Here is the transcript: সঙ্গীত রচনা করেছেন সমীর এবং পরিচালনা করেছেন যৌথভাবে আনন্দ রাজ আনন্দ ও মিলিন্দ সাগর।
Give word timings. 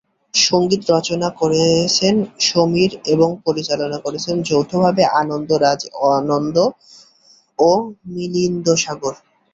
সঙ্গীত 0.33 0.81
রচনা 0.91 1.29
করেছেন 1.41 2.15
সমীর 2.47 2.91
এবং 3.05 3.29
পরিচালনা 3.45 3.97
করেছেন 4.05 4.35
যৌথভাবে 4.49 5.03
আনন্দ 5.21 5.49
রাজ 5.63 5.81
আনন্দ 6.11 6.55
ও 7.59 7.69
মিলিন্দ 8.07 8.65
সাগর। 8.83 9.13